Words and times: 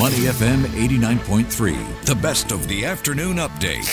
Money 0.00 0.30
FM 0.32 0.62
89.3, 0.62 2.06
the 2.06 2.14
best 2.14 2.52
of 2.52 2.66
the 2.68 2.86
afternoon 2.86 3.36
update. 3.36 3.84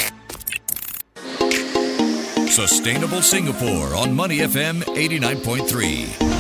Sustainable 2.50 3.22
Singapore 3.22 3.94
on 3.94 4.16
Money 4.16 4.38
FM 4.38 4.84
89.3. 4.84 6.37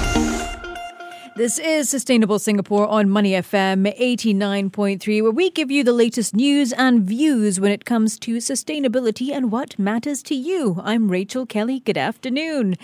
This 1.38 1.60
is 1.60 1.88
Sustainable 1.88 2.39
Singapore 2.39 2.88
on 2.88 3.12
Money 3.12 3.34
FM 3.34 3.96
89.3, 3.96 5.22
where 5.22 5.31
we 5.31 5.51
give 5.51 5.69
you 5.69 5.83
the 5.83 5.94
latest 5.94 6.33
news 6.33 6.74
and 6.74 7.04
views 7.04 7.60
when 7.60 7.72
it 7.72 7.86
comes 7.86 8.17
to 8.22 8.37
sustainability 8.37 9.31
and 9.31 9.51
what 9.51 9.78
matters 9.78 10.23
to 10.23 10.33
you. 10.33 10.81
I'm 10.83 11.12
Rachel 11.12 11.46
Kelly. 11.46 11.81
Good 11.81 11.96
afternoon. 11.96 12.76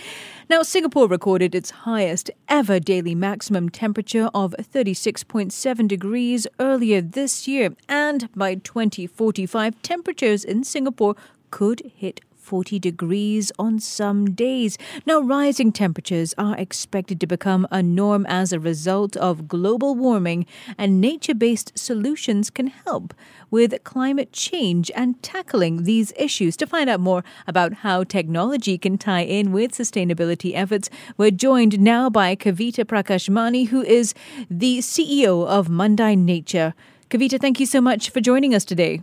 Now, 0.52 0.62
Singapore 0.62 1.08
recorded 1.08 1.56
its 1.56 1.72
highest 1.72 2.30
ever 2.48 2.80
daily 2.80 3.16
maximum 3.16 3.70
temperature 3.70 4.30
of 4.36 4.54
36.7 4.60 5.88
degrees 5.88 6.46
earlier 6.60 7.02
this 7.02 7.48
year, 7.48 7.74
and 7.90 8.32
by 8.36 8.54
2045, 8.54 9.82
temperatures 9.82 10.44
in 10.44 10.64
Singapore 10.64 11.16
could 11.50 11.82
hit 11.96 12.22
40 12.44 12.78
degrees 12.78 13.52
on 13.58 13.80
some 13.80 14.34
days. 14.34 14.78
Now, 15.06 15.22
rising 15.22 15.72
temperatures 15.72 16.36
are 16.38 16.58
expected 16.58 17.22
to 17.22 17.28
become 17.28 17.66
a 17.72 17.82
norm 17.82 18.26
as 18.28 18.52
a 18.52 18.60
result 18.60 19.16
of 19.18 19.48
global 19.48 19.96
warming, 19.96 20.46
and 20.78 21.00
nature 21.00 21.34
based 21.34 21.72
solutions 21.78 22.50
can 22.50 22.68
help 22.68 23.14
with 23.50 23.84
climate 23.84 24.34
change 24.34 24.92
and 24.96 25.22
tackling 25.24 25.84
these 25.84 26.12
issues. 26.18 26.58
To 26.58 26.68
find 26.68 26.90
out 26.90 27.00
more 27.00 27.24
about 27.48 27.74
how 27.76 28.04
technology 28.04 28.78
can 28.78 28.98
tie 28.98 29.22
in 29.22 29.52
with 29.52 29.72
sustainability 29.72 30.54
efforts, 30.54 30.90
we're 31.18 31.32
joined 31.32 31.80
now 31.80 32.10
by 32.10 32.36
Kavita 32.36 32.84
Prakashmani, 32.84 33.68
who 33.68 33.82
is 33.82 34.14
the 34.50 34.80
CEO 34.80 35.48
of 35.48 35.68
Mandai 35.68 36.18
Nature. 36.18 36.74
Kavita, 37.10 37.40
thank 37.40 37.60
you 37.60 37.66
so 37.66 37.80
much 37.80 38.10
for 38.10 38.20
joining 38.20 38.54
us 38.54 38.66
today. 38.66 39.02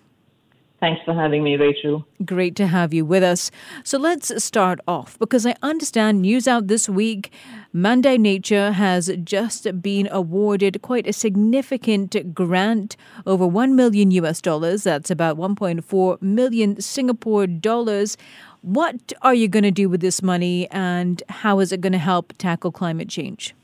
Thanks 0.81 1.03
for 1.05 1.13
having 1.13 1.45
me, 1.45 1.57
Rachel. 1.57 2.07
Great 2.25 2.57
to 2.57 2.67
have 2.67 2.95
you 2.95 3.05
with 3.05 3.23
us. 3.23 3.51
So 3.85 3.99
let's 3.99 4.43
start 4.43 4.81
off 4.89 5.19
because 5.19 5.45
I 5.45 5.55
understand 5.63 6.23
news 6.23 6.49
out 6.49 6.69
this 6.69 6.89
week. 6.89 7.31
Mandai 7.75 8.19
Nature 8.19 8.73
has 8.73 9.11
just 9.23 9.83
been 9.83 10.09
awarded 10.11 10.81
quite 10.81 11.07
a 11.07 11.13
significant 11.13 12.35
grant 12.35 12.97
over 13.27 13.47
1 13.47 13.77
million 13.77 14.11
US 14.13 14.41
dollars. 14.41 14.85
That's 14.85 15.11
about 15.11 15.37
1.4 15.37 16.23
million 16.23 16.81
Singapore 16.81 17.47
dollars. 17.47 18.17
What 18.63 19.13
are 19.21 19.35
you 19.35 19.49
going 19.49 19.65
to 19.65 19.71
do 19.71 19.91
with 19.91 20.01
this 20.01 20.23
money 20.23 20.67
and 20.71 21.23
how 21.29 21.61
is 21.61 21.73
it 21.73 21.83
going 21.83 21.93
to 21.93 21.99
help 21.99 22.33
tackle 22.39 22.73
climate 22.73 23.11
change? 23.11 23.55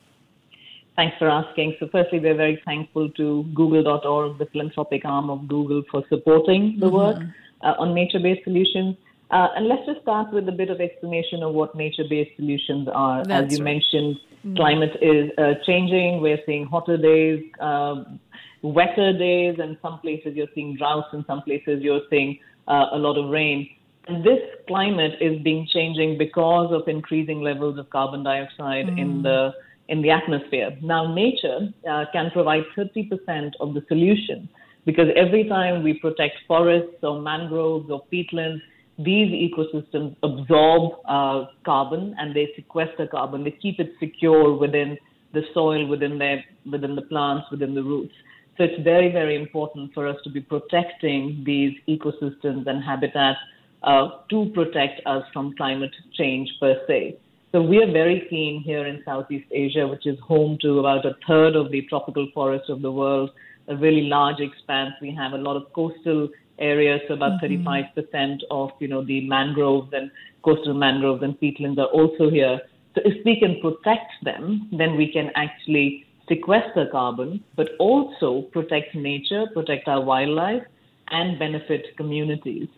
Thanks 0.97 1.17
for 1.19 1.29
asking. 1.29 1.77
So, 1.79 1.89
firstly, 1.93 2.21
we're 2.21 2.37
very 2.37 2.61
thankful 2.65 3.11
to 3.11 3.45
Google.org, 3.55 4.39
the 4.39 4.47
philanthropic 4.47 5.05
arm 5.05 5.29
of 5.29 5.47
Google, 5.47 5.83
for 5.91 6.03
supporting 6.09 6.79
the 6.81 6.87
mm-hmm. 6.87 6.97
work 6.97 7.23
uh, 7.63 7.75
on 7.79 7.95
nature 7.95 8.19
based 8.19 8.45
solutions. 8.45 8.97
Uh, 9.31 9.49
and 9.57 9.67
let's 9.67 9.85
just 9.85 10.01
start 10.03 10.33
with 10.33 10.49
a 10.49 10.53
bit 10.53 10.71
of 10.71 10.81
explanation 10.81 11.43
of 11.43 11.53
what 11.53 11.75
nature 11.75 12.05
based 12.09 12.31
solutions 12.37 12.89
are. 12.91 13.25
That's 13.25 13.53
As 13.53 13.59
you 13.59 13.65
right. 13.65 13.75
mentioned, 13.75 14.17
mm-hmm. 14.17 14.57
climate 14.57 14.97
is 15.03 15.31
uh, 15.37 15.55
changing. 15.67 16.23
We're 16.23 16.41
seeing 16.47 16.65
hotter 16.65 16.97
days, 16.97 17.45
um, 17.61 18.19
wetter 18.63 19.13
days, 19.13 19.57
and 19.59 19.77
some 19.83 19.99
places 20.01 20.35
you're 20.35 20.53
seeing 20.55 20.77
droughts, 20.77 21.09
and 21.13 21.25
some 21.27 21.43
places 21.43 21.83
you're 21.83 22.03
seeing 22.09 22.39
uh, 22.69 22.87
a 22.93 22.97
lot 22.99 23.19
of 23.19 23.29
rain. 23.31 23.69
And 24.09 24.25
this 24.25 24.41
climate 24.67 25.15
is 25.21 25.43
being 25.43 25.69
changing 25.71 26.17
because 26.17 26.73
of 26.73 26.89
increasing 26.89 27.43
levels 27.43 27.79
of 27.79 27.91
carbon 27.91 28.23
dioxide 28.23 28.87
mm. 28.87 28.99
in 28.99 29.23
the 29.23 29.53
in 29.89 30.03
the 30.03 30.11
atmosphere. 30.11 30.77
Now, 30.83 31.15
nature 31.15 31.69
uh, 31.89 32.05
can 32.13 32.31
provide 32.33 32.63
30% 32.77 33.53
of 33.61 33.75
the 33.75 33.83
solution 33.89 34.49
because 34.85 35.09
every 35.17 35.49
time 35.49 35.83
we 35.83 35.95
protect 35.95 36.35
forests 36.47 37.03
or 37.03 37.21
mangroves 37.21 37.91
or 37.91 38.03
peatlands, 38.13 38.61
these 38.99 39.31
ecosystems 39.31 40.17
absorb 40.23 40.93
uh, 41.07 41.47
carbon 41.65 42.15
and 42.19 42.35
they 42.35 42.49
sequester 42.57 43.07
carbon. 43.07 43.45
They 43.45 43.51
keep 43.51 43.79
it 43.79 43.93
secure 44.01 44.57
within 44.57 44.97
the 45.35 45.43
soil, 45.53 45.87
within 45.87 46.19
their, 46.19 46.43
within 46.71 46.97
the 46.97 47.03
plants, 47.03 47.47
within 47.51 47.75
the 47.75 47.83
roots. 47.83 48.15
So 48.57 48.65
it's 48.65 48.83
very, 48.83 49.13
very 49.13 49.37
important 49.37 49.93
for 49.93 50.09
us 50.09 50.17
to 50.25 50.31
be 50.31 50.41
protecting 50.41 51.43
these 51.45 51.77
ecosystems 51.89 52.67
and 52.67 52.83
habitats 52.83 53.39
uh, 53.83 54.09
to 54.31 54.51
protect 54.55 55.03
us 55.05 55.25
from 55.33 55.55
climate 55.57 55.95
change 56.15 56.49
per 56.59 56.81
se. 56.87 57.19
So 57.53 57.63
we 57.63 57.83
are 57.83 57.91
very 57.91 58.27
keen 58.29 58.61
here 58.63 58.87
in 58.87 59.03
Southeast 59.05 59.47
Asia, 59.53 59.87
which 59.87 60.07
is 60.07 60.19
home 60.21 60.59
to 60.63 60.81
about 60.81 61.07
a 61.07 61.17
third 61.27 61.55
of 61.55 61.71
the 61.71 61.83
tropical 61.83 62.29
forests 62.35 62.69
of 62.69 62.83
the 62.83 62.91
world, 62.91 63.31
a 63.69 63.77
really 63.77 64.03
large 64.03 64.41
expanse. 64.41 64.95
We 65.01 65.15
have 65.15 65.33
a 65.33 65.39
lot 65.39 65.57
of 65.57 65.73
coastal 65.73 66.29
areas, 66.59 67.01
so 67.07 67.15
about 67.15 67.41
mm-hmm. 67.41 67.67
35% 67.67 68.41
of 68.51 68.71
you 68.81 68.89
know 68.89 69.05
the 69.05 69.27
mangroves 69.29 69.93
and 69.93 70.11
coastal 70.43 70.75
mangroves 70.75 71.23
and 71.23 71.39
peatlands 71.41 71.79
are 71.79 71.87
also 71.87 72.31
here. 72.31 72.61
So 72.95 73.03
if 73.05 73.25
we 73.25 73.39
can 73.39 73.61
protect 73.61 74.13
them, 74.25 74.69
then 74.73 74.97
we 74.97 75.13
can 75.13 75.31
actually 75.37 76.05
sequester 76.29 76.89
carbon, 76.91 77.45
but 77.55 77.71
also 77.79 78.43
protect 78.53 78.95
nature, 78.95 79.47
protect 79.55 79.87
our 79.87 80.03
wildlife, 80.03 80.65
and 81.09 81.39
benefit 81.39 81.97
communities. 81.97 82.69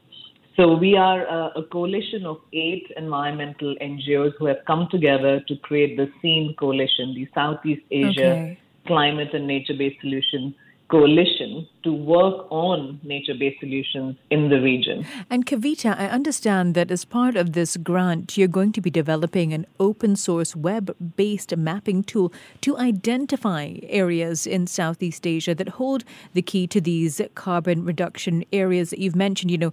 So 0.58 0.74
we 0.74 0.96
are 0.96 1.24
a, 1.24 1.60
a, 1.60 1.62
coalition 1.62 2.26
of 2.26 2.38
eight 2.52 2.90
environmental 2.96 3.76
NGOs 3.80 4.32
who 4.40 4.46
have 4.46 4.56
come 4.66 4.88
together 4.90 5.40
to 5.46 5.56
create 5.58 5.96
the 5.96 6.10
SEAM 6.20 6.54
Coalition, 6.58 7.14
the 7.14 7.28
Southeast 7.32 7.82
Asia 7.92 8.32
okay. 8.32 8.58
Climate 8.84 9.32
and 9.34 9.46
Nature-Based 9.46 10.00
Solution 10.00 10.52
coalition 10.88 11.66
to 11.82 11.92
work 11.92 12.50
on 12.50 12.98
nature 13.02 13.34
based 13.38 13.60
solutions 13.60 14.16
in 14.30 14.48
the 14.48 14.60
region. 14.60 15.06
And 15.30 15.44
Kavita, 15.44 15.98
I 15.98 16.06
understand 16.06 16.74
that 16.74 16.90
as 16.90 17.04
part 17.04 17.36
of 17.36 17.52
this 17.52 17.76
grant, 17.76 18.36
you're 18.38 18.48
going 18.48 18.72
to 18.72 18.80
be 18.80 18.90
developing 18.90 19.52
an 19.52 19.66
open 19.78 20.16
source 20.16 20.56
web 20.56 20.94
based 21.16 21.56
mapping 21.56 22.02
tool 22.04 22.32
to 22.62 22.76
identify 22.78 23.74
areas 23.82 24.46
in 24.46 24.66
Southeast 24.66 25.26
Asia 25.26 25.54
that 25.54 25.68
hold 25.70 26.04
the 26.32 26.42
key 26.42 26.66
to 26.68 26.80
these 26.80 27.20
carbon 27.34 27.84
reduction 27.84 28.44
areas 28.52 28.90
that 28.90 28.98
you've 28.98 29.16
mentioned, 29.16 29.50
you 29.50 29.58
know, 29.58 29.72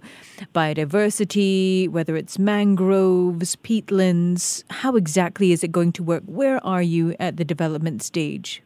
biodiversity, 0.54 1.88
whether 1.88 2.16
it's 2.16 2.38
mangroves, 2.38 3.56
peatlands. 3.56 4.64
How 4.70 4.96
exactly 4.96 5.52
is 5.52 5.64
it 5.64 5.72
going 5.72 5.92
to 5.92 6.02
work? 6.02 6.22
Where 6.26 6.64
are 6.64 6.82
you 6.82 7.16
at 7.18 7.36
the 7.36 7.44
development 7.44 8.02
stage? 8.02 8.62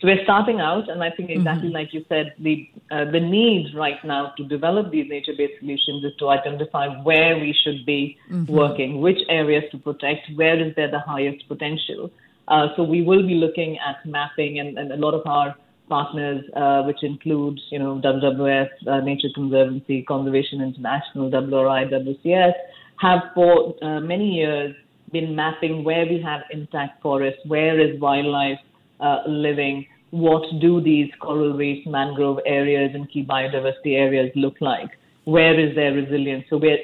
So 0.00 0.06
we're 0.06 0.22
starting 0.22 0.60
out, 0.60 0.88
and 0.88 1.02
I 1.02 1.10
think 1.10 1.28
exactly 1.30 1.68
mm-hmm. 1.68 1.74
like 1.74 1.92
you 1.92 2.04
said, 2.08 2.32
the 2.38 2.70
uh, 2.92 3.06
the 3.10 3.18
need 3.18 3.74
right 3.74 3.98
now 4.04 4.32
to 4.36 4.44
develop 4.44 4.92
these 4.92 5.08
nature-based 5.08 5.58
solutions 5.58 6.04
is 6.04 6.12
to 6.20 6.28
identify 6.28 6.86
where 7.02 7.36
we 7.36 7.52
should 7.52 7.84
be 7.84 8.16
mm-hmm. 8.30 8.52
working, 8.52 9.00
which 9.00 9.18
areas 9.28 9.64
to 9.72 9.78
protect, 9.78 10.30
where 10.36 10.56
is 10.64 10.72
there 10.76 10.88
the 10.88 11.00
highest 11.00 11.48
potential. 11.48 12.12
Uh, 12.46 12.68
so 12.76 12.84
we 12.84 13.02
will 13.02 13.26
be 13.26 13.34
looking 13.34 13.76
at 13.78 13.96
mapping, 14.06 14.60
and, 14.60 14.78
and 14.78 14.92
a 14.92 14.96
lot 14.96 15.14
of 15.14 15.26
our 15.26 15.56
partners, 15.88 16.44
uh, 16.54 16.82
which 16.82 17.02
includes 17.02 17.60
you 17.70 17.80
know 17.80 18.00
WWF, 18.00 18.68
uh, 18.86 19.00
Nature 19.00 19.28
Conservancy, 19.34 20.02
Conservation 20.02 20.60
International, 20.60 21.28
WRI, 21.28 21.86
WCS, 21.90 22.52
have 23.00 23.22
for 23.34 23.74
uh, 23.82 23.98
many 23.98 24.36
years 24.36 24.76
been 25.10 25.34
mapping 25.34 25.82
where 25.82 26.06
we 26.06 26.22
have 26.22 26.42
intact 26.52 27.02
forests, 27.02 27.40
where 27.46 27.80
is 27.80 27.98
wildlife 27.98 28.60
uh, 29.00 29.18
living, 29.26 29.86
what 30.10 30.42
do 30.60 30.80
these 30.80 31.10
coral 31.20 31.52
reefs, 31.54 31.86
mangrove 31.86 32.38
areas, 32.46 32.92
and 32.94 33.10
key 33.10 33.24
biodiversity 33.24 33.94
areas 33.94 34.30
look 34.34 34.54
like? 34.60 34.90
Where 35.24 35.58
is 35.58 35.74
their 35.74 35.92
resilience? 35.92 36.44
So 36.48 36.56
we're 36.56 36.78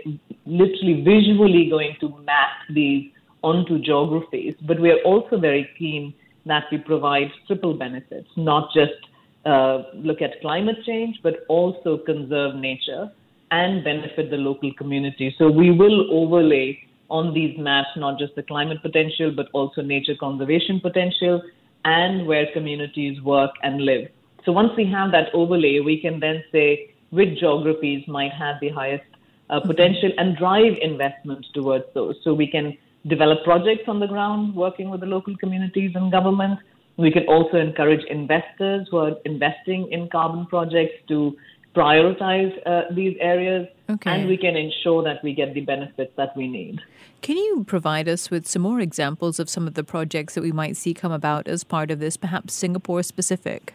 literally 0.44 1.02
visually 1.02 1.68
going 1.70 1.96
to 2.00 2.08
map 2.24 2.50
these 2.70 3.10
onto 3.42 3.78
geographies, 3.78 4.54
but 4.66 4.80
we're 4.80 5.02
also 5.02 5.38
very 5.38 5.68
keen 5.78 6.14
that 6.46 6.64
we 6.70 6.78
provide 6.78 7.28
triple 7.46 7.74
benefits, 7.74 8.28
not 8.36 8.68
just 8.74 8.92
uh, 9.46 9.84
look 9.94 10.20
at 10.22 10.40
climate 10.40 10.76
change, 10.86 11.18
but 11.22 11.44
also 11.48 11.98
conserve 11.98 12.56
nature 12.56 13.10
and 13.50 13.84
benefit 13.84 14.30
the 14.30 14.36
local 14.36 14.72
community. 14.74 15.34
So 15.38 15.50
we 15.50 15.70
will 15.70 16.10
overlay 16.12 16.78
on 17.10 17.34
these 17.34 17.58
maps 17.58 17.88
not 17.96 18.18
just 18.18 18.34
the 18.34 18.42
climate 18.42 18.82
potential, 18.82 19.32
but 19.34 19.46
also 19.52 19.82
nature 19.82 20.14
conservation 20.18 20.80
potential 20.80 21.42
and 21.84 22.26
where 22.26 22.46
communities 22.52 23.20
work 23.22 23.50
and 23.62 23.80
live. 23.84 24.08
So 24.44 24.52
once 24.52 24.72
we 24.76 24.86
have 24.86 25.10
that 25.12 25.28
overlay, 25.34 25.80
we 25.80 26.00
can 26.00 26.20
then 26.20 26.44
say 26.52 26.94
which 27.10 27.38
geographies 27.38 28.06
might 28.08 28.32
have 28.32 28.56
the 28.60 28.68
highest 28.68 29.04
uh, 29.50 29.60
potential 29.60 30.10
and 30.18 30.36
drive 30.36 30.76
investment 30.80 31.46
towards 31.54 31.84
those. 31.94 32.16
So 32.24 32.34
we 32.34 32.46
can 32.46 32.76
develop 33.06 33.44
projects 33.44 33.84
on 33.88 34.00
the 34.00 34.06
ground 34.06 34.54
working 34.54 34.90
with 34.90 35.00
the 35.00 35.06
local 35.06 35.36
communities 35.36 35.92
and 35.94 36.10
government. 36.10 36.58
We 36.96 37.10
can 37.10 37.26
also 37.26 37.56
encourage 37.56 38.04
investors 38.04 38.88
who 38.90 38.98
are 38.98 39.16
investing 39.24 39.90
in 39.90 40.08
carbon 40.08 40.46
projects 40.46 40.94
to 41.08 41.36
prioritize 41.74 42.52
uh, 42.66 42.82
these 42.94 43.16
areas 43.20 43.66
okay. 43.90 44.10
and 44.10 44.28
we 44.28 44.36
can 44.36 44.56
ensure 44.56 45.02
that 45.02 45.22
we 45.22 45.34
get 45.34 45.54
the 45.54 45.60
benefits 45.60 46.12
that 46.16 46.36
we 46.36 46.48
need. 46.48 46.80
Can 47.20 47.36
you 47.36 47.64
provide 47.66 48.08
us 48.08 48.30
with 48.30 48.46
some 48.46 48.62
more 48.62 48.80
examples 48.80 49.40
of 49.40 49.48
some 49.48 49.66
of 49.66 49.74
the 49.74 49.84
projects 49.84 50.34
that 50.34 50.42
we 50.42 50.52
might 50.52 50.76
see 50.76 50.94
come 50.94 51.12
about 51.12 51.48
as 51.48 51.64
part 51.64 51.90
of 51.90 51.98
this, 51.98 52.16
perhaps 52.16 52.54
Singapore 52.54 53.02
specific? 53.02 53.74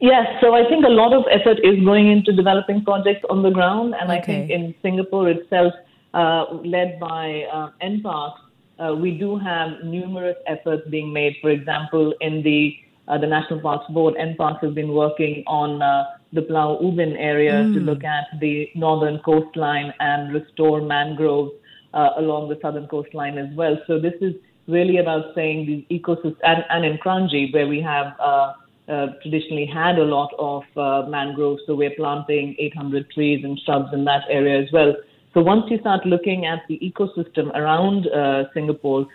Yes, 0.00 0.26
so 0.40 0.54
I 0.54 0.68
think 0.68 0.84
a 0.84 0.90
lot 0.90 1.12
of 1.12 1.24
effort 1.30 1.58
is 1.62 1.82
going 1.84 2.10
into 2.10 2.32
developing 2.32 2.84
projects 2.84 3.24
on 3.30 3.42
the 3.42 3.50
ground, 3.50 3.94
and 3.98 4.10
Okay. 4.10 4.18
I 4.18 4.24
think 4.24 4.50
in 4.50 4.74
Singapore 4.82 5.30
itself, 5.30 5.72
uh, 6.12 6.46
led 6.64 6.98
by 7.00 7.44
uh, 7.52 7.70
NParks, 7.82 8.38
uh, 8.78 8.94
we 8.94 9.12
do 9.12 9.38
have 9.38 9.84
numerous 9.84 10.36
efforts 10.46 10.82
being 10.90 11.12
made. 11.12 11.36
For 11.40 11.50
example, 11.50 12.12
in 12.20 12.42
the 12.42 12.76
uh, 13.06 13.18
the 13.18 13.26
National 13.26 13.60
Parks 13.60 13.86
Board, 13.92 14.14
NParks 14.14 14.64
has 14.64 14.72
been 14.74 14.92
working 14.92 15.44
on 15.46 15.82
uh, 15.82 16.04
the 16.34 16.42
Pulau 16.42 16.82
Ubin 16.82 17.16
area 17.16 17.62
to 17.62 17.80
look 17.80 18.04
at 18.04 18.26
the 18.40 18.68
northern 18.74 19.18
coastline 19.24 19.92
and 20.00 20.34
restore 20.34 20.82
mangroves 20.82 21.52
uh, 21.94 22.10
along 22.18 22.48
the 22.48 22.58
southern 22.60 22.86
coastline 22.88 23.38
as 23.38 23.54
well. 23.54 23.76
So 23.86 23.98
this 23.98 24.14
is 24.20 24.34
really 24.66 24.98
about 24.98 25.34
saying 25.34 25.66
these 25.66 26.00
ecosystems, 26.00 26.36
and, 26.42 26.64
and 26.70 26.84
in 26.84 26.98
Kranji, 26.98 27.52
where 27.52 27.66
we 27.66 27.80
have 27.80 28.14
uh, 28.18 28.52
uh, 28.88 29.06
traditionally 29.22 29.66
had 29.66 29.98
a 29.98 30.04
lot 30.04 30.30
of 30.38 30.62
uh, 30.76 31.08
mangroves, 31.08 31.62
so 31.66 31.74
we're 31.74 31.94
planting 31.96 32.56
800 32.58 33.10
trees 33.10 33.44
and 33.44 33.58
shrubs 33.64 33.92
in 33.92 34.04
that 34.04 34.22
area 34.28 34.62
as 34.62 34.72
well. 34.72 34.94
So 35.32 35.40
once 35.40 35.64
you 35.70 35.78
start 35.78 36.06
looking 36.06 36.46
at 36.46 36.60
the 36.68 36.78
ecosystem 36.78 37.54
around 37.54 38.06
uh, 38.08 38.44
Singapore, 38.54 39.06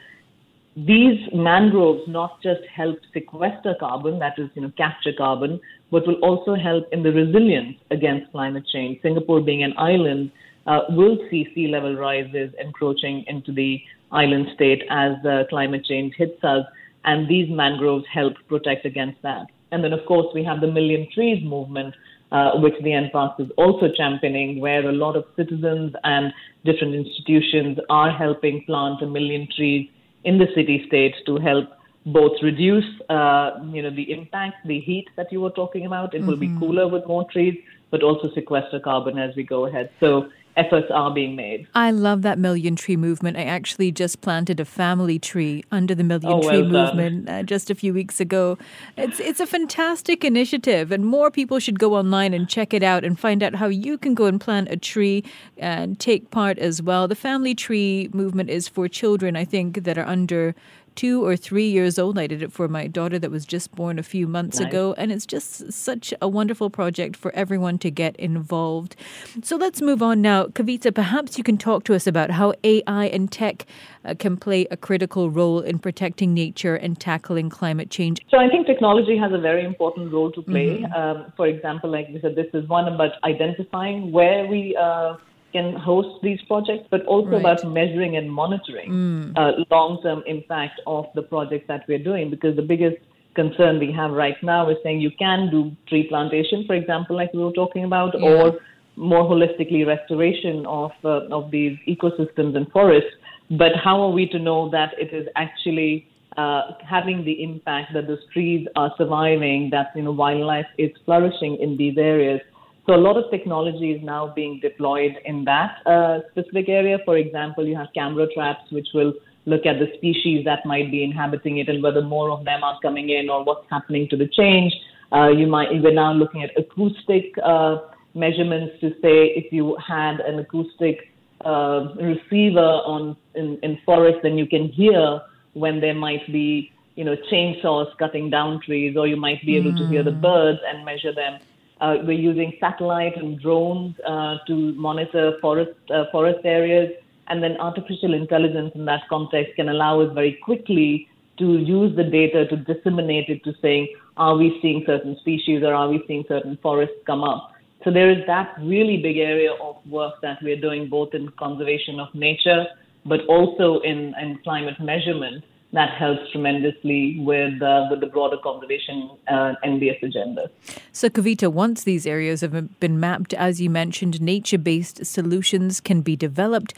these 0.86 1.20
mangroves 1.34 2.08
not 2.08 2.42
just 2.42 2.62
help 2.74 2.98
sequester 3.14 3.76
carbon, 3.80 4.20
that 4.20 4.38
is, 4.38 4.50
you 4.56 4.62
know, 4.62 4.72
capture 4.78 5.12
carbon, 5.18 5.60
but 5.92 6.06
will 6.08 6.20
also 6.22 6.56
help 6.56 6.86
in 6.92 7.04
the 7.04 7.12
resilience 7.12 7.78
against 7.92 8.32
climate 8.32 8.66
change. 8.72 9.02
Singapore 9.02 9.42
being 9.42 9.64
an 9.64 9.74
island 9.78 10.32
uh, 10.68 10.82
will 10.90 11.18
see 11.30 11.48
sea 11.54 11.68
level 11.68 11.96
rises 11.96 12.54
encroaching 12.64 13.26
into 13.28 13.52
the 13.52 13.82
island 14.12 14.48
state 14.54 14.84
as 14.90 15.14
uh, 15.26 15.44
climate 15.50 15.84
change 15.86 16.14
hits 16.18 16.44
us, 16.44 16.66
and 17.04 17.28
these 17.28 17.50
mangroves 17.50 18.06
help 18.14 18.34
protect 18.48 18.86
against 18.86 19.22
that. 19.22 19.48
And 19.72 19.84
then, 19.84 19.94
of 19.94 20.06
course, 20.06 20.28
we 20.34 20.44
have 20.44 20.62
the 20.62 20.72
Million 20.72 21.08
Trees 21.14 21.44
movement, 21.44 21.94
uh, 22.32 22.52
which 22.56 22.76
the 22.84 22.92
NParks 22.92 23.40
is 23.40 23.52
also 23.58 23.88
championing, 23.96 24.60
where 24.60 24.88
a 24.88 24.92
lot 24.92 25.16
of 25.16 25.26
citizens 25.36 25.94
and 26.04 26.32
different 26.64 26.94
institutions 26.94 27.80
are 27.90 28.12
helping 28.12 28.64
plant 28.66 29.02
a 29.02 29.08
million 29.08 29.48
trees 29.56 29.90
in 30.24 30.38
the 30.38 30.48
city 30.56 30.84
state 30.88 31.16
to 31.26 31.38
help 31.38 31.70
both 32.06 32.32
reduce, 32.42 32.86
uh, 33.10 33.52
you 33.72 33.82
know, 33.82 33.94
the 33.94 34.12
impact, 34.12 34.56
the 34.66 34.80
heat 34.80 35.08
that 35.16 35.32
you 35.32 35.42
were 35.42 35.52
talking 35.52 35.86
about. 35.86 36.14
It 36.14 36.26
will 36.26 36.38
be 36.38 36.54
cooler 36.60 36.88
with 36.88 37.06
more 37.08 37.26
trees, 37.32 37.58
but 37.92 38.04
also 38.04 38.30
sequester 38.34 38.80
carbon 38.80 39.18
as 39.18 39.36
we 39.36 39.44
go 39.44 39.66
ahead. 39.66 39.90
So 40.00 40.30
efforts 40.60 40.90
are 40.92 41.12
being 41.12 41.36
made. 41.36 41.68
I 41.74 41.92
love 41.92 42.22
that 42.24 42.38
million 42.38 42.76
tree 42.76 42.98
movement. 42.98 43.38
I 43.38 43.44
actually 43.44 43.92
just 43.92 44.22
planted 44.22 44.60
a 44.60 44.66
family 44.66 45.18
tree 45.20 45.64
under 45.72 45.96
the 45.96 46.04
million 46.04 46.34
Oh, 46.34 46.42
tree 46.48 46.62
well 46.62 46.70
movement 46.70 47.30
uh, 47.30 47.44
just 47.44 47.70
a 47.70 47.76
few 47.76 47.94
weeks 47.94 48.20
ago. 48.20 48.58
It's 48.98 49.20
it's 49.20 49.40
a 49.40 49.48
fantastic 49.48 50.26
initiative, 50.26 50.92
and 50.92 51.06
more 51.06 51.32
people 51.32 51.60
should 51.60 51.80
go 51.80 51.96
online 51.96 52.34
and 52.34 52.50
check 52.50 52.74
it 52.74 52.84
out 52.84 53.04
and 53.04 53.18
find 53.20 53.42
out 53.42 53.56
how 53.56 53.68
you 53.68 53.98
can 53.98 54.14
go 54.14 54.26
and 54.26 54.40
plant 54.42 54.68
a 54.72 54.78
tree 54.78 55.24
and 55.58 56.00
take 56.00 56.30
part 56.32 56.58
as 56.60 56.82
well. 56.82 57.08
The 57.08 57.16
family 57.16 57.56
tree 57.56 58.10
movement 58.14 58.50
is 58.50 58.68
for 58.68 58.88
children, 58.88 59.36
I 59.36 59.46
think, 59.46 59.84
that 59.86 59.98
are 59.98 60.06
under 60.08 60.56
two 61.00 61.26
or 61.26 61.38
three 61.38 61.70
years 61.70 61.98
old. 61.98 62.20
I 62.20 62.28
did 62.28 62.44
it 62.44 62.52
for 62.52 62.68
my 62.68 62.86
daughter 62.86 63.18
that 63.20 63.32
was 63.32 63.46
just 63.46 63.74
born 63.74 63.98
a 63.98 64.04
few 64.04 64.28
months 64.28 64.60
Nice. 64.60 64.68
ago, 64.68 64.94
and 64.98 65.14
it's 65.14 65.26
just 65.26 65.72
such 65.72 66.14
a 66.22 66.28
wonderful 66.28 66.70
project 66.70 67.16
for 67.16 67.32
everyone 67.34 67.78
to 67.78 67.90
get 67.90 68.18
involved. 68.18 68.98
So 69.42 69.56
let's 69.56 69.82
move 69.82 70.04
on 70.04 70.22
now. 70.22 70.48
Kavita, 70.48 70.94
perhaps 70.94 71.38
you 71.38 71.44
can 71.46 71.58
talk 71.58 71.86
to 71.86 71.96
us 71.96 72.06
about 72.06 72.32
how 72.32 72.54
AI 72.66 73.06
and 73.06 73.32
tech 73.32 73.66
uh, 74.04 74.14
can 74.14 74.36
play 74.36 74.68
a 74.72 74.76
critical 74.76 75.30
role 75.30 75.62
in 75.62 75.80
protecting 75.80 76.34
nature 76.34 76.76
and 76.76 77.00
tackling 77.00 77.50
climate 77.50 77.90
change. 77.90 78.20
So 78.30 78.38
I 78.38 78.50
think 78.50 78.68
technology 78.68 79.18
has 79.18 79.32
a 79.32 79.38
very 79.38 79.64
important 79.64 80.12
role 80.12 80.34
to 80.34 80.42
play. 80.42 80.84
Um, 80.84 81.32
for 81.38 81.48
example, 81.48 81.90
like 81.90 82.10
we 82.10 82.20
said, 82.20 82.36
this 82.36 82.52
is 82.54 82.68
one 82.68 82.90
about 82.94 83.12
identifying 83.24 84.12
where 84.12 84.48
we 84.48 84.76
uh, 84.76 85.16
can 85.52 85.74
host 85.76 86.10
these 86.22 86.42
projects, 86.48 86.86
but 86.92 87.06
also 87.06 87.32
Right. 87.32 87.40
about 87.40 87.64
measuring 87.80 88.18
and 88.18 88.32
monitoring 88.32 88.90
uh, 89.36 89.52
long-term 89.72 90.24
impact 90.28 90.82
of 90.88 91.06
the 91.16 91.22
projects 91.22 91.66
that 91.68 91.82
we're 91.88 92.04
doing. 92.12 92.30
Because 92.30 92.56
the 92.56 92.68
biggest 92.74 92.98
concern 93.36 93.80
we 93.80 93.92
have 93.92 94.12
right 94.12 94.40
now 94.44 94.70
is 94.70 94.78
saying 94.84 95.00
you 95.02 95.12
can 95.20 95.50
do 95.52 95.72
tree 95.88 96.06
plantation, 96.08 96.66
for 96.66 96.76
example, 96.76 97.16
like 97.16 97.32
we 97.34 97.44
were 97.44 97.58
talking 97.64 97.84
about, 97.84 98.20
Yeah. 98.20 98.30
or 98.30 98.60
more 98.96 99.24
holistically 99.24 99.86
restoration 99.88 100.66
of 100.66 100.92
uh, 101.06 101.38
of 101.38 101.52
these 101.52 101.78
ecosystems 101.88 102.56
and 102.58 102.70
forests. 102.72 103.14
But 103.52 103.74
how 103.76 104.02
are 104.02 104.12
we 104.12 104.28
to 104.28 104.40
know 104.40 104.70
that 104.70 104.92
it 104.98 105.14
is 105.14 105.28
actually 105.36 106.08
uh, 106.38 106.62
having 106.96 107.24
the 107.24 107.42
impact 107.44 107.94
that 107.94 108.08
those 108.08 108.24
trees 108.34 108.68
are 108.76 108.92
surviving, 108.98 109.70
that 109.72 109.88
you 109.96 110.04
know 110.04 110.12
wildlife 110.12 110.68
is 110.78 110.92
flourishing 111.06 111.58
in 111.58 111.78
these 111.78 111.98
areas? 111.98 112.42
So 112.90 112.96
a 112.96 112.98
lot 112.98 113.18
of 113.18 113.30
technology 113.30 113.92
is 113.92 114.02
now 114.04 114.34
being 114.36 114.60
deployed 114.64 115.12
in 115.24 115.46
that 115.46 115.78
uh, 115.86 116.22
specific 116.32 116.70
area. 116.70 116.98
For 117.06 117.18
example, 117.18 117.64
you 117.64 117.76
have 117.76 117.90
camera 117.94 118.26
traps 118.34 118.64
which 118.72 118.88
will 118.96 119.14
look 119.46 119.68
at 119.68 119.78
the 119.78 119.96
species 119.98 120.44
that 120.46 120.66
might 120.66 120.90
be 120.90 121.04
inhabiting 121.04 121.60
it 121.60 121.70
and 121.70 121.84
whether 121.84 122.02
more 122.02 122.32
of 122.32 122.46
them 122.46 122.64
are 122.64 122.80
coming 122.82 123.12
in 123.12 123.30
or 123.30 123.44
what's 123.44 123.68
happening 123.70 124.08
to 124.10 124.18
the 124.18 124.28
change. 124.28 124.74
Uh, 125.12 125.28
you 125.28 125.46
might 125.46 125.68
we're 125.72 125.94
now 125.94 126.12
looking 126.12 126.42
at 126.42 126.50
acoustic 126.58 127.26
uh, 127.46 127.78
measurements 128.16 128.74
to 128.82 128.90
say 129.04 129.38
if 129.38 129.54
you 129.54 129.78
had 129.88 130.20
an 130.22 130.40
acoustic 130.40 131.14
uh, 131.46 131.94
receiver 132.02 132.72
on 132.90 133.16
in, 133.36 133.60
in 133.62 133.78
forest, 133.86 134.18
then 134.24 134.36
you 134.36 134.48
can 134.48 134.68
hear 134.68 135.22
when 135.54 135.80
there 135.80 135.94
might 135.94 136.26
be 136.32 136.72
you 136.96 137.04
know 137.04 137.16
chainsaws 137.32 137.96
cutting 138.00 138.32
down 138.32 138.60
trees, 138.66 138.98
or 138.98 139.06
you 139.06 139.16
might 139.16 139.46
be 139.46 139.58
able 139.58 139.78
to 139.78 139.88
hear 139.90 140.02
the 140.02 140.18
birds 140.28 140.60
and 140.68 140.84
measure 140.84 141.14
them. 141.14 141.40
Uh, 141.82 141.96
we're 142.04 142.12
using 142.12 142.54
satellite 142.60 143.16
and 143.16 143.40
drones 143.40 143.96
uh, 144.08 144.38
to 144.48 144.74
monitor 144.74 145.34
forest 145.42 145.72
uh, 145.94 146.04
forest 146.12 146.40
areas, 146.44 146.92
and 147.28 147.42
then 147.42 147.56
artificial 147.58 148.14
intelligence 148.14 148.72
in 148.76 148.86
that 148.86 149.02
context 149.10 149.56
can 149.56 149.70
allow 149.70 150.02
us 150.02 150.14
very 150.14 150.38
quickly 150.44 151.08
to 151.38 151.58
use 151.58 151.96
the 151.96 152.04
data 152.04 152.46
to 152.48 152.58
disseminate 152.58 153.30
it 153.30 153.44
to 153.46 153.54
saying, 153.62 153.88
are 154.18 154.36
we 154.36 154.60
seeing 154.62 154.84
certain 154.86 155.16
species 155.22 155.64
or 155.64 155.74
are 155.74 155.88
we 155.88 156.04
seeing 156.06 156.26
certain 156.28 156.58
forests 156.62 156.98
come 157.06 157.24
up? 157.24 157.54
So 157.86 157.92
there 157.92 158.12
is 158.12 158.26
that 158.28 158.56
really 158.62 158.98
big 159.02 159.18
area 159.18 159.54
of 159.54 159.78
work 159.90 160.16
that 160.22 160.40
we're 160.44 160.60
doing 160.60 160.90
both 160.90 161.14
in 161.14 161.30
conservation 161.40 161.98
of 161.98 162.14
nature, 162.14 162.66
but 163.06 163.22
also 163.30 163.80
in, 163.80 164.14
in 164.22 164.40
climate 164.44 164.76
measurement 164.82 165.46
that 165.72 165.96
helps 165.98 166.32
tremendously 166.32 167.20
with, 167.20 167.62
uh, 167.62 167.88
with 167.92 168.00
the 168.00 168.08
broader 168.08 168.38
conservation 168.42 169.12
uh, 169.28 169.54
NBS 169.64 170.02
agenda. 170.02 170.50
So, 170.92 171.10
Kavita, 171.10 171.52
once 171.52 171.84
these 171.84 172.08
areas 172.08 172.42
have 172.42 172.80
been 172.80 173.00
mapped, 173.00 173.34
as 173.34 173.62
you 173.62 173.70
mentioned, 173.70 174.20
nature 174.20 174.58
based 174.58 175.06
solutions 175.06 175.80
can 175.80 176.02
be 176.02 176.16
developed. 176.16 176.74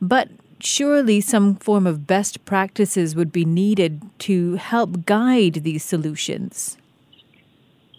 But 0.00 0.28
surely 0.60 1.20
some 1.20 1.56
form 1.56 1.86
of 1.86 2.06
best 2.06 2.44
practices 2.44 3.16
would 3.16 3.32
be 3.32 3.44
needed 3.44 4.02
to 4.20 4.54
help 4.54 5.04
guide 5.04 5.54
these 5.54 5.84
solutions. 5.84 6.76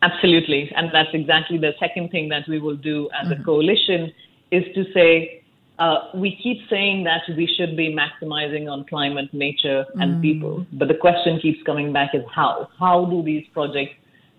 Absolutely. 0.01 0.71
And 0.75 0.89
that's 0.93 1.09
exactly 1.13 1.57
the 1.57 1.73
second 1.79 2.09
thing 2.09 2.29
that 2.29 2.47
we 2.47 2.59
will 2.59 2.77
do 2.77 3.09
as 3.21 3.29
a 3.31 3.43
coalition 3.43 4.13
is 4.51 4.63
to 4.73 4.85
say, 4.93 5.38
uh, 5.79 6.09
we 6.13 6.37
keep 6.43 6.57
saying 6.69 7.05
that 7.05 7.21
we 7.35 7.47
should 7.57 7.77
be 7.77 7.95
maximizing 7.95 8.69
on 8.69 8.85
climate, 8.85 9.33
nature, 9.33 9.85
and 9.95 10.21
people. 10.21 10.65
But 10.73 10.89
the 10.89 10.93
question 10.93 11.39
keeps 11.39 11.61
coming 11.63 11.93
back 11.93 12.11
is 12.13 12.23
how? 12.33 12.69
How 12.77 13.05
do 13.05 13.23
these 13.23 13.45
projects 13.53 13.93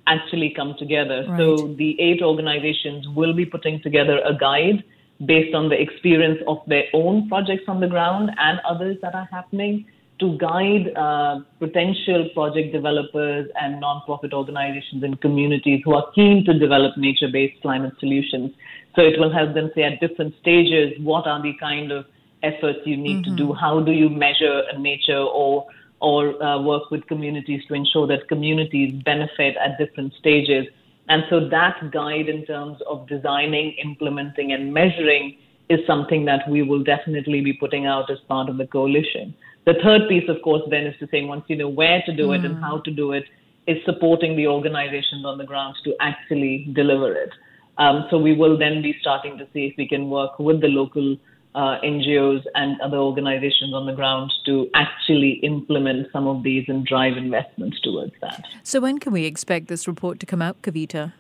actually 0.07 0.53
come 0.55 0.75
together? 0.79 1.25
So 1.39 1.75
the 1.79 1.99
eight 2.01 2.23
organizations 2.23 3.09
will 3.09 3.33
be 3.33 3.47
putting 3.47 3.81
together 3.81 4.21
a 4.25 4.35
guide 4.35 4.85
based 5.25 5.55
on 5.55 5.69
the 5.69 5.81
experience 5.81 6.41
of 6.47 6.59
their 6.67 6.85
own 6.95 7.29
projects 7.29 7.65
on 7.69 7.81
the 7.81 7.89
ground 7.89 8.31
and 8.39 8.61
others 8.69 8.97
that 9.03 9.15
are 9.15 9.29
happening 9.31 9.87
to 10.19 10.37
guide 10.37 10.93
uh, 10.97 11.41
potential 11.59 12.29
project 12.35 12.73
developers 12.73 13.49
and 13.61 13.83
nonprofit 13.83 14.33
organizations 14.35 15.03
and 15.03 15.21
communities 15.21 15.81
who 15.85 15.95
are 15.95 16.11
keen 16.15 16.45
to 16.45 16.59
develop 16.59 16.97
nature-based 16.97 17.61
climate 17.63 17.95
solutions. 17.99 18.53
So 19.01 19.07
it 19.07 19.19
will 19.19 19.33
help 19.33 19.55
them 19.55 19.71
say 19.75 19.85
at 19.85 19.99
different 19.99 20.35
stages 20.43 20.93
what 21.01 21.27
are 21.27 21.41
the 21.41 21.55
kind 21.55 21.91
of 21.91 22.05
efforts 22.43 22.81
you 22.85 22.99
need 22.99 23.25
to 23.25 23.35
do, 23.35 23.55
how 23.55 23.81
do 23.81 23.93
you 23.93 24.11
measure 24.11 24.63
a 24.71 24.79
nature 24.79 25.23
or 25.41 25.67
or 26.03 26.43
uh, 26.43 26.61
work 26.61 26.91
with 26.91 27.07
communities 27.07 27.63
to 27.69 27.73
ensure 27.73 28.07
that 28.09 28.29
communities 28.29 28.93
benefit 29.03 29.57
at 29.57 29.79
different 29.79 30.13
stages. 30.19 30.67
And 31.09 31.25
so 31.31 31.49
that 31.49 31.91
guide 31.91 32.29
in 32.29 32.45
terms 32.45 32.79
of 32.87 33.09
designing, 33.09 33.73
implementing, 33.83 34.53
and 34.53 34.75
measuring 34.75 35.39
is 35.71 35.81
something 35.87 36.27
that 36.27 36.47
we 36.47 36.61
will 36.61 36.85
definitely 36.85 37.41
be 37.41 37.55
putting 37.55 37.87
out 37.87 38.11
as 38.11 38.19
part 38.29 38.51
of 38.51 38.59
the 38.59 38.67
coalition. 38.67 39.35
The 39.65 39.77
third 39.83 40.11
piece, 40.11 40.29
of 40.29 40.43
course, 40.43 40.63
then 40.69 40.85
is 40.85 40.99
to 40.99 41.09
say 41.11 41.25
once 41.25 41.45
you 41.49 41.57
know 41.57 41.69
where 41.69 42.03
to 42.05 42.13
do 42.15 42.33
it 42.33 42.45
and 42.45 42.63
how 42.63 42.81
to 42.81 42.91
do 42.91 43.13
it, 43.13 43.25
is 43.67 43.79
supporting 43.87 44.37
the 44.37 44.47
organizations 44.47 45.25
on 45.25 45.39
the 45.39 45.45
ground 45.45 45.77
to 45.85 45.95
actually 46.01 46.69
deliver 46.75 47.15
it. 47.15 47.31
Um, 47.79 48.07
so 48.11 48.19
we 48.19 48.35
will 48.35 48.59
then 48.59 48.83
be 48.83 48.95
starting 49.01 49.39
to 49.39 49.47
see 49.53 49.67
if 49.67 49.75
we 49.79 49.89
can 49.89 50.11
work 50.11 50.39
with 50.39 50.61
the 50.61 50.69
local 50.69 51.17
uh, 51.55 51.81
NGOs 51.83 52.43
and 52.55 52.81
other 52.81 52.99
organizations 52.99 53.75
on 53.75 53.87
the 53.87 53.93
ground 53.93 54.33
to 54.47 54.69
actually 54.75 55.41
implement 55.43 56.09
some 56.13 56.27
of 56.27 56.43
these 56.43 56.65
and 56.69 56.87
drive 56.87 57.17
investments 57.17 57.81
towards 57.81 58.13
that. 58.21 58.45
So, 58.63 58.81
when 58.81 58.99
can 58.99 59.13
we 59.13 59.25
expect 59.25 59.69
this 59.69 59.89
report 59.89 60.21
to 60.21 60.27
come 60.27 60.43
out, 60.43 60.63
Kavita? 60.63 61.13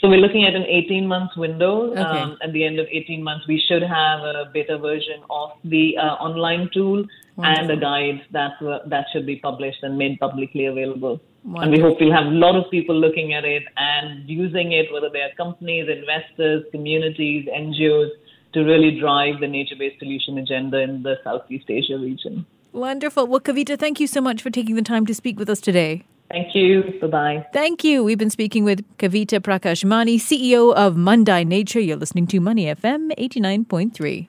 So 0.00 0.10
we're 0.10 0.18
looking 0.18 0.44
at 0.44 0.54
an 0.54 0.64
18 0.64 1.08
month 1.08 1.30
window. 1.34 1.92
Okay. 1.92 2.00
Um, 2.00 2.36
at 2.42 2.52
the 2.52 2.62
end 2.62 2.78
of 2.78 2.86
18 2.90 3.22
months, 3.22 3.46
we 3.48 3.58
should 3.66 3.82
have 3.82 4.20
a 4.20 4.50
beta 4.52 4.76
version 4.76 5.22
of 5.30 5.52
the 5.64 5.96
uh, 5.96 6.16
online 6.20 6.68
tool 6.74 7.06
and 7.38 7.70
a 7.70 7.76
guide 7.76 8.22
that 8.32 8.52
that 8.86 9.06
should 9.12 9.26
be 9.26 9.36
published 9.36 9.82
and 9.82 9.98
made 9.98 10.18
publicly 10.20 10.66
available. 10.66 11.20
And 11.44 11.70
we 11.70 11.78
hope 11.78 11.98
we'll 12.00 12.12
have 12.12 12.26
a 12.26 12.30
lot 12.30 12.56
of 12.56 12.70
people 12.70 12.94
looking 12.94 13.34
at 13.34 13.44
it 13.44 13.64
and 13.76 14.28
using 14.28 14.72
it, 14.72 14.90
whether 14.92 15.10
they 15.10 15.20
are 15.20 15.34
companies, 15.36 15.88
investors, 15.88 16.64
communities, 16.70 17.46
NGOs, 17.46 18.10
to 18.54 18.60
really 18.60 18.98
drive 18.98 19.40
the 19.40 19.48
nature-based 19.48 19.98
solution 19.98 20.38
agenda 20.38 20.78
in 20.78 21.02
the 21.02 21.16
Southeast 21.24 21.66
Asia 21.68 21.98
region. 21.98 22.46
Wonderful. 22.72 23.26
Well, 23.26 23.40
Kavita, 23.40 23.78
thank 23.78 24.00
you 24.00 24.06
so 24.06 24.20
much 24.20 24.40
for 24.40 24.50
taking 24.50 24.74
the 24.74 24.82
time 24.82 25.06
to 25.06 25.14
speak 25.14 25.38
with 25.38 25.50
us 25.50 25.60
today. 25.60 26.04
Thank 26.30 26.54
you. 26.54 26.82
Bye 27.00 27.06
bye. 27.08 27.46
Thank 27.52 27.84
you. 27.84 28.02
We've 28.02 28.18
been 28.18 28.30
speaking 28.30 28.64
with 28.64 28.82
Kavita 28.98 29.40
Prakashmani, 29.40 30.16
CEO 30.16 30.74
of 30.74 30.94
Mandai 30.94 31.46
Nature. 31.46 31.80
You're 31.80 31.96
listening 31.96 32.26
to 32.28 32.40
Money 32.40 32.66
FM 32.66 33.10
89.3. 33.18 34.28